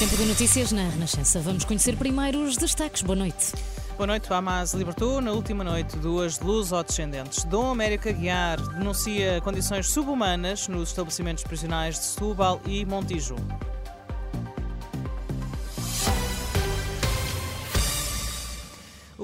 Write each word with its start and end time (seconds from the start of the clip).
Tempo 0.00 0.16
de 0.16 0.24
notícias 0.24 0.72
na 0.72 0.88
Renascença. 0.88 1.40
Vamos 1.40 1.62
conhecer 1.62 1.94
primeiro 1.94 2.42
os 2.42 2.56
destaques. 2.56 3.02
Boa 3.02 3.16
noite. 3.16 3.52
Boa 3.98 4.06
noite, 4.06 4.30
o 4.30 4.34
Hamas 4.34 4.72
libertou 4.72 5.20
na 5.20 5.30
última 5.30 5.62
noite 5.62 5.94
duas 5.98 6.40
luso-descendentes. 6.40 7.44
Dom 7.44 7.70
América 7.70 8.10
Guiar 8.10 8.58
denuncia 8.78 9.42
condições 9.42 9.90
subhumanas 9.90 10.68
nos 10.68 10.88
estabelecimentos 10.88 11.44
prisionais 11.44 11.96
de 11.96 12.04
Setúbal 12.06 12.62
e 12.64 12.82
Montijo. 12.86 13.36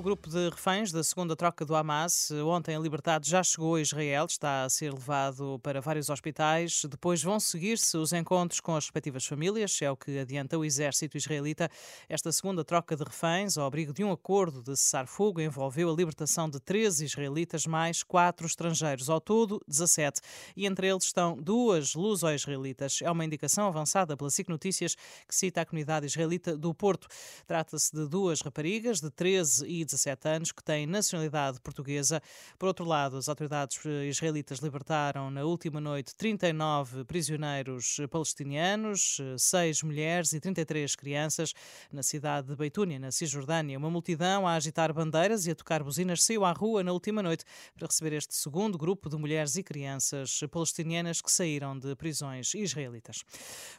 Grupo 0.03 0.29
de 0.29 0.51
reféns 0.51 0.93
da 0.93 1.03
segunda 1.03 1.35
troca 1.35 1.65
do 1.65 1.75
Hamas, 1.75 2.31
ontem 2.45 2.77
libertado, 2.79 3.27
já 3.27 3.43
chegou 3.43 3.77
a 3.77 3.81
Israel, 3.81 4.27
está 4.29 4.65
a 4.65 4.69
ser 4.69 4.93
levado 4.93 5.59
para 5.63 5.81
vários 5.81 6.11
hospitais. 6.11 6.83
Depois 6.87 7.23
vão 7.23 7.41
seguir-se 7.41 7.97
os 7.97 8.13
encontros 8.13 8.61
com 8.61 8.77
as 8.77 8.85
respectivas 8.85 9.25
famílias, 9.25 9.81
é 9.81 9.91
o 9.91 9.97
que 9.97 10.19
adianta 10.19 10.59
o 10.59 10.67
exército 10.67 11.17
israelita. 11.17 11.71
Esta 12.11 12.31
segunda 12.31 12.63
troca 12.63 12.95
de 12.95 13.05
reféns, 13.05 13.57
ao 13.57 13.65
abrigo 13.67 13.95
de 13.95 14.05
um 14.05 14.13
acordo 14.13 14.63
de 14.63 14.77
cessar-fogo, 14.77 15.41
envolveu 15.41 15.91
a 15.91 15.97
libertação 15.97 16.51
de 16.51 16.61
13 16.61 17.07
israelitas 17.07 17.67
mais 17.67 18.03
quatro 18.03 18.47
estrangeiros, 18.47 19.09
ao 19.09 19.19
todo 19.19 19.63
17. 19.67 20.21
E 20.55 20.67
entre 20.67 20.89
eles 20.89 21.05
estão 21.05 21.41
duas 21.41 21.95
luso-israelitas. 21.95 22.99
É 23.01 23.11
uma 23.11 23.25
indicação 23.25 23.67
avançada 23.67 24.15
pela 24.15 24.29
SIC 24.29 24.51
Notícias 24.51 24.95
que 25.27 25.35
cita 25.35 25.63
a 25.63 25.65
comunidade 25.65 26.05
israelita 26.05 26.55
do 26.55 26.75
Porto. 26.75 27.09
Trata-se 27.47 27.97
de 27.97 28.07
duas 28.07 28.43
raparigas 28.43 29.01
de 29.01 29.11
13 29.11 29.65
e 29.67 29.86
17 29.87 30.17
17 30.17 30.29
anos, 30.29 30.53
que 30.53 30.63
tem 30.63 30.87
nacionalidade 30.87 31.61
portuguesa. 31.61 32.23
Por 32.59 32.67
outro 32.67 32.85
lado, 32.85 33.17
as 33.17 33.29
autoridades 33.29 33.79
israelitas 34.09 34.59
libertaram 34.59 35.31
na 35.31 35.45
última 35.45 35.81
noite 35.81 36.15
39 36.15 37.05
prisioneiros 37.05 37.99
palestinianos, 38.11 39.19
seis 39.39 39.83
mulheres 39.83 40.33
e 40.33 40.41
33 40.41 40.95
crianças 40.97 41.53
na 41.93 42.03
cidade 42.03 42.49
de 42.49 42.57
Beitúnia, 42.57 42.99
na 42.99 43.11
Cisjordânia. 43.11 43.79
Uma 43.79 43.91
multidão 43.91 44.47
a 44.47 44.55
agitar 44.55 44.93
bandeiras 44.93 45.47
e 45.47 45.51
a 45.51 45.55
tocar 45.55 45.83
buzinas 45.83 46.23
saiu 46.23 46.45
à 46.45 46.53
rua 46.53 46.83
na 46.83 46.93
última 46.93 47.23
noite 47.23 47.45
para 47.75 47.87
receber 47.87 48.13
este 48.15 48.35
segundo 48.35 48.79
grupo 48.79 49.09
de 49.09 49.17
mulheres 49.17 49.57
e 49.57 49.63
crianças 49.63 50.41
palestinianas 50.51 51.21
que 51.21 51.31
saíram 51.31 51.79
de 51.79 51.95
prisões 51.97 52.55
israelitas. 52.55 53.25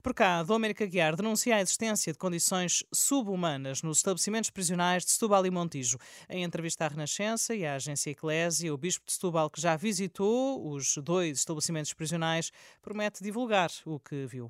Por 0.04 0.14
cá, 0.14 0.44
Domênica 0.44 0.86
Guiar 0.86 1.16
denuncia 1.16 1.56
a 1.56 1.62
existência 1.62 2.12
de 2.12 2.20
condições 2.20 2.84
subhumanas 2.94 3.82
nos 3.82 3.98
estabelecimentos 3.98 4.50
prisionais 4.50 5.04
de 5.04 5.12
Setúbal 5.12 5.46
e 5.46 5.52
Montijo. 5.52 5.97
Em 6.30 6.44
entrevista 6.44 6.86
à 6.86 6.88
Renascença 6.88 7.56
e 7.56 7.66
à 7.66 7.76
agência 7.76 8.12
Eclésia, 8.12 8.74
o 8.74 8.78
Bispo 8.78 9.06
de 9.06 9.14
Setúbal, 9.14 9.50
que 9.50 9.62
já 9.62 9.76
visitou 9.76 10.72
os 10.72 10.98
dois 10.98 11.40
estabelecimentos 11.40 11.94
prisionais, 11.94 12.52
promete 12.82 13.24
divulgar 13.24 13.70
o 13.86 14.00
que 14.00 14.26
viu. 14.26 14.50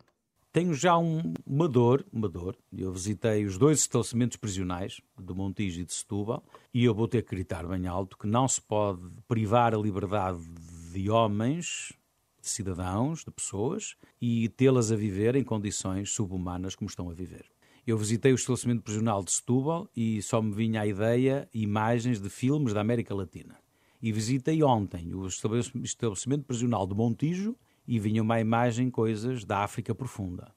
Tenho 0.58 0.74
já 0.74 0.98
um, 0.98 1.34
uma 1.46 1.68
dor, 1.68 2.04
uma 2.12 2.28
dor. 2.28 2.58
Eu 2.76 2.92
visitei 2.92 3.46
os 3.46 3.58
dois 3.60 3.80
estabelecimentos 3.82 4.38
prisionais, 4.38 5.00
de 5.16 5.34
Montijo 5.34 5.82
e 5.82 5.86
de 5.86 5.94
Setúbal, 5.94 6.44
e 6.74 6.84
eu 6.84 6.96
vou 6.96 7.08
ter 7.08 7.22
que 7.22 7.30
gritar 7.30 7.68
bem 7.68 7.86
alto 7.86 8.18
que 8.18 8.26
não 8.26 8.48
se 8.48 8.60
pode 8.60 9.02
privar 9.28 9.76
a 9.76 9.78
liberdade 9.78 10.40
de 10.92 11.10
homens, 11.12 11.94
de 12.42 12.50
cidadãos, 12.50 13.24
de 13.24 13.30
pessoas, 13.30 13.96
e 14.20 14.50
tê-las 14.50 14.92
a 14.92 14.96
viver 14.96 15.36
em 15.36 15.44
condições 15.44 16.12
subhumanas 16.12 16.76
como 16.76 16.90
estão 16.90 17.08
a 17.10 17.14
viver. 17.14 17.46
Eu 17.88 17.98
visitei 17.98 18.34
o 18.34 18.36
estabelecimento 18.36 18.84
prisional 18.84 19.24
de 19.24 19.32
Setúbal 19.32 19.90
e 19.96 20.22
só 20.22 20.42
me 20.42 20.54
vinha 20.54 20.82
a 20.82 20.86
ideia 20.86 21.48
imagens 21.54 22.20
de 22.20 22.30
filmes 22.30 22.74
da 22.74 22.82
América 22.82 23.16
Latina. 23.16 23.58
E 24.02 24.12
visitei 24.12 24.62
ontem 24.62 25.14
o 25.14 25.26
estabelecimento 25.26 26.44
prisional 26.44 26.86
de 26.86 26.94
Montijo 26.94 27.56
e 27.88 27.98
vinha 27.98 28.22
uma 28.22 28.42
imagem 28.42 28.92
coisas 28.92 29.46
da 29.46 29.60
África 29.60 29.96
profunda. 29.96 30.54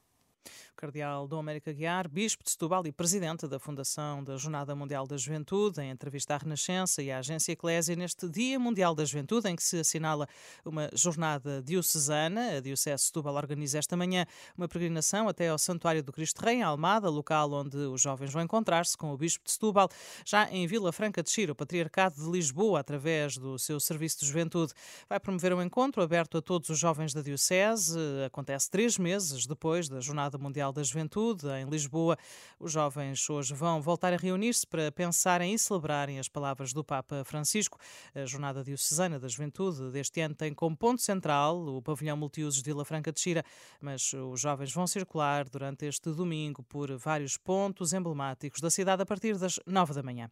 Cardeal 0.80 1.28
Dom 1.28 1.40
América 1.40 1.74
Guiar, 1.74 2.08
Bispo 2.08 2.42
de 2.42 2.50
Setúbal 2.50 2.86
e 2.86 2.92
Presidente 2.92 3.46
da 3.46 3.58
Fundação 3.58 4.24
da 4.24 4.38
Jornada 4.38 4.74
Mundial 4.74 5.06
da 5.06 5.14
Juventude, 5.14 5.82
em 5.82 5.90
entrevista 5.90 6.34
à 6.34 6.38
Renascença 6.38 7.02
e 7.02 7.12
à 7.12 7.18
Agência 7.18 7.52
Eclésia 7.52 7.94
neste 7.94 8.26
Dia 8.30 8.58
Mundial 8.58 8.94
da 8.94 9.04
Juventude, 9.04 9.46
em 9.46 9.54
que 9.54 9.62
se 9.62 9.78
assinala 9.80 10.26
uma 10.64 10.88
jornada 10.94 11.62
diocesana. 11.62 12.56
A 12.56 12.60
Diocese 12.60 12.96
de 12.96 13.02
Setúbal 13.02 13.34
organiza 13.34 13.78
esta 13.78 13.94
manhã 13.94 14.24
uma 14.56 14.66
peregrinação 14.66 15.28
até 15.28 15.50
ao 15.50 15.58
Santuário 15.58 16.02
do 16.02 16.12
Cristo 16.12 16.42
Rei, 16.42 16.56
em 16.56 16.62
Almada, 16.62 17.10
local 17.10 17.52
onde 17.52 17.76
os 17.76 18.00
jovens 18.00 18.32
vão 18.32 18.40
encontrar-se 18.40 18.96
com 18.96 19.12
o 19.12 19.18
Bispo 19.18 19.44
de 19.44 19.52
Setúbal. 19.52 19.90
Já 20.24 20.50
em 20.50 20.66
Vila 20.66 20.92
Franca 20.92 21.22
de 21.22 21.28
Xira, 21.28 21.52
o 21.52 21.54
Patriarcado 21.54 22.14
de 22.14 22.30
Lisboa, 22.30 22.80
através 22.80 23.36
do 23.36 23.58
seu 23.58 23.78
Serviço 23.78 24.20
de 24.20 24.26
Juventude, 24.26 24.72
vai 25.10 25.20
promover 25.20 25.52
um 25.52 25.60
encontro 25.60 26.02
aberto 26.02 26.38
a 26.38 26.42
todos 26.42 26.70
os 26.70 26.78
jovens 26.78 27.12
da 27.12 27.20
Diocese. 27.20 27.98
Acontece 28.24 28.70
três 28.70 28.96
meses 28.96 29.44
depois 29.44 29.86
da 29.86 30.00
Jornada 30.00 30.38
Mundial 30.38 30.69
Mundial 30.70 30.72
da 30.72 30.82
Juventude, 30.82 31.46
em 31.48 31.68
Lisboa. 31.68 32.16
Os 32.58 32.72
jovens 32.72 33.28
hoje 33.28 33.54
vão 33.54 33.82
voltar 33.82 34.12
a 34.12 34.16
reunir-se 34.16 34.66
para 34.66 34.90
pensarem 34.90 35.54
e 35.54 35.58
celebrarem 35.58 36.18
as 36.18 36.28
palavras 36.28 36.72
do 36.72 36.84
Papa 36.84 37.24
Francisco. 37.24 37.78
A 38.14 38.24
Jornada 38.24 38.62
Diocesana 38.62 39.18
da 39.18 39.28
Juventude 39.28 39.90
deste 39.90 40.20
ano 40.20 40.34
tem 40.34 40.54
como 40.54 40.76
ponto 40.76 41.02
central 41.02 41.58
o 41.66 41.82
pavilhão 41.82 42.16
multiusos 42.16 42.62
de 42.62 42.70
Vila 42.70 42.84
Franca 42.84 43.12
de 43.12 43.20
Xira, 43.20 43.44
mas 43.80 44.12
os 44.12 44.40
jovens 44.40 44.72
vão 44.72 44.86
circular 44.86 45.48
durante 45.48 45.84
este 45.86 46.10
domingo 46.12 46.62
por 46.62 46.96
vários 46.96 47.36
pontos 47.36 47.92
emblemáticos 47.92 48.60
da 48.60 48.70
cidade 48.70 49.02
a 49.02 49.06
partir 49.06 49.36
das 49.36 49.58
nove 49.66 49.92
da 49.92 50.02
manhã. 50.02 50.30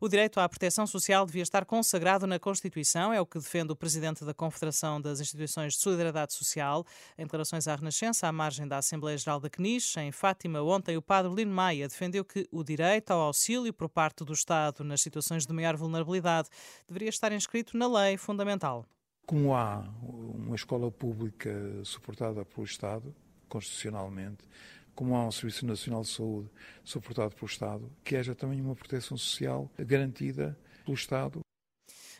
O 0.00 0.08
direito 0.08 0.40
à 0.40 0.48
proteção 0.48 0.86
social 0.86 1.26
devia 1.26 1.42
estar 1.42 1.64
consagrado 1.64 2.26
na 2.26 2.38
Constituição, 2.38 3.12
é 3.12 3.20
o 3.20 3.26
que 3.26 3.38
defende 3.38 3.72
o 3.72 3.76
presidente 3.76 4.24
da 4.24 4.32
Confederação 4.32 5.00
das 5.00 5.20
Instituições 5.20 5.74
de 5.74 5.80
Solidariedade 5.80 6.32
Social, 6.32 6.84
em 7.18 7.24
declarações 7.24 7.68
à 7.68 7.74
Renascença, 7.74 8.26
à 8.26 8.32
margem 8.32 8.66
da 8.66 8.78
Assembleia 8.78 9.18
Geral 9.18 9.40
da 9.40 9.50
CNI, 9.50 9.73
em 9.98 10.12
Fátima, 10.12 10.62
ontem 10.62 10.96
o 10.96 11.02
padre 11.02 11.34
Lino 11.34 11.52
Maia 11.52 11.88
defendeu 11.88 12.24
que 12.24 12.46
o 12.50 12.62
direito 12.62 13.10
ao 13.10 13.20
auxílio 13.20 13.72
por 13.72 13.88
parte 13.88 14.24
do 14.24 14.32
Estado 14.32 14.84
nas 14.84 15.00
situações 15.00 15.44
de 15.44 15.52
maior 15.52 15.76
vulnerabilidade 15.76 16.48
deveria 16.86 17.08
estar 17.08 17.32
inscrito 17.32 17.76
na 17.76 17.88
lei 17.88 18.16
fundamental. 18.16 18.86
Como 19.26 19.54
há 19.54 19.84
uma 20.02 20.54
escola 20.54 20.90
pública 20.90 21.52
suportada 21.82 22.44
pelo 22.44 22.64
Estado, 22.64 23.14
constitucionalmente, 23.48 24.44
como 24.94 25.16
há 25.16 25.26
um 25.26 25.32
Serviço 25.32 25.66
Nacional 25.66 26.02
de 26.02 26.08
Saúde 26.08 26.48
suportado 26.84 27.34
pelo 27.34 27.46
Estado, 27.46 27.90
que 28.04 28.16
haja 28.16 28.34
também 28.34 28.60
uma 28.60 28.76
proteção 28.76 29.16
social 29.16 29.68
garantida 29.78 30.56
pelo 30.84 30.94
Estado 30.94 31.40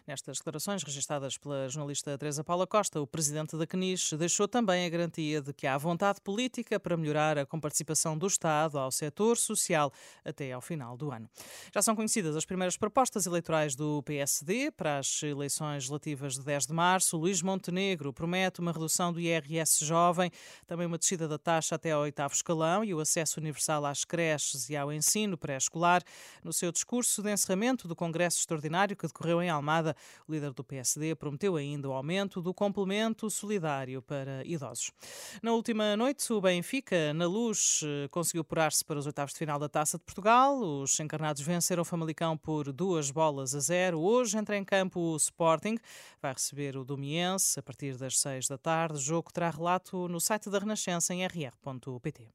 Nestas 0.06 0.36
declarações 0.36 0.82
registadas 0.82 1.38
pela 1.38 1.66
jornalista 1.66 2.18
Teresa 2.18 2.44
Paula 2.44 2.66
Costa, 2.66 3.00
o 3.00 3.06
presidente 3.06 3.56
da 3.56 3.66
CNIS 3.66 4.12
deixou 4.18 4.46
também 4.46 4.84
a 4.84 4.88
garantia 4.90 5.40
de 5.40 5.50
que 5.54 5.66
há 5.66 5.78
vontade 5.78 6.20
política 6.20 6.78
para 6.78 6.94
melhorar 6.94 7.38
a 7.38 7.46
comparticipação 7.46 8.18
do 8.18 8.26
Estado 8.26 8.78
ao 8.78 8.90
setor 8.90 9.38
social 9.38 9.90
até 10.22 10.52
ao 10.52 10.60
final 10.60 10.94
do 10.94 11.10
ano. 11.10 11.26
Já 11.72 11.80
são 11.80 11.96
conhecidas 11.96 12.36
as 12.36 12.44
primeiras 12.44 12.76
propostas 12.76 13.24
eleitorais 13.24 13.74
do 13.74 14.02
PSD 14.02 14.70
para 14.72 14.98
as 14.98 15.22
eleições 15.22 15.86
relativas 15.86 16.34
de 16.34 16.44
10 16.44 16.66
de 16.66 16.74
março. 16.74 17.16
Luís 17.16 17.40
Montenegro 17.40 18.12
promete 18.12 18.60
uma 18.60 18.72
redução 18.72 19.10
do 19.10 19.18
IRS 19.18 19.86
jovem, 19.86 20.30
também 20.66 20.86
uma 20.86 20.98
descida 20.98 21.26
da 21.26 21.38
taxa 21.38 21.76
até 21.76 21.92
ao 21.92 22.02
oitavo 22.02 22.34
escalão 22.34 22.84
e 22.84 22.92
o 22.92 23.00
acesso 23.00 23.40
universal 23.40 23.86
às 23.86 24.04
creches 24.04 24.68
e 24.68 24.76
ao 24.76 24.92
ensino 24.92 25.38
pré-escolar. 25.38 26.02
No 26.42 26.52
seu 26.52 26.70
discurso 26.70 27.22
de 27.22 27.32
encerramento 27.32 27.88
do 27.88 27.96
Congresso 27.96 28.40
Extraordinário 28.40 28.94
que 28.94 29.06
decorreu 29.06 29.40
em 29.40 29.48
Almada, 29.48 29.93
o 30.28 30.32
líder 30.32 30.52
do 30.52 30.64
PSD 30.64 31.14
prometeu 31.14 31.56
ainda 31.56 31.88
o 31.88 31.92
aumento 31.92 32.40
do 32.40 32.52
complemento 32.52 33.28
solidário 33.30 34.02
para 34.02 34.44
idosos. 34.44 34.92
Na 35.42 35.52
última 35.52 35.96
noite, 35.96 36.32
o 36.32 36.40
Benfica, 36.40 37.12
na 37.14 37.26
luz, 37.26 37.80
eh, 37.84 38.08
conseguiu 38.08 38.42
apurar-se 38.42 38.84
para 38.84 38.98
os 38.98 39.06
oitavos 39.06 39.32
de 39.32 39.38
final 39.38 39.58
da 39.58 39.68
Taça 39.68 39.98
de 39.98 40.04
Portugal. 40.04 40.58
Os 40.58 40.98
encarnados 41.00 41.42
venceram 41.42 41.82
o 41.82 41.84
Famalicão 41.84 42.36
por 42.36 42.72
duas 42.72 43.10
bolas 43.10 43.54
a 43.54 43.60
zero. 43.60 44.00
Hoje 44.00 44.38
entra 44.38 44.56
em 44.56 44.64
campo 44.64 45.00
o 45.00 45.16
Sporting, 45.16 45.78
vai 46.20 46.32
receber 46.32 46.76
o 46.76 46.84
Domiense 46.84 47.58
a 47.58 47.62
partir 47.62 47.96
das 47.96 48.18
seis 48.18 48.46
da 48.46 48.58
tarde. 48.58 48.98
O 48.98 49.02
jogo 49.02 49.32
terá 49.32 49.50
relato 49.50 50.08
no 50.08 50.20
site 50.20 50.50
da 50.50 50.58
Renascença 50.58 51.14
em 51.14 51.24
rr.pt. 51.24 52.28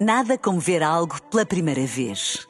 Nada 0.00 0.38
como 0.38 0.58
ver 0.58 0.82
algo 0.82 1.20
pela 1.24 1.44
primeira 1.44 1.84
vez. 1.84 2.49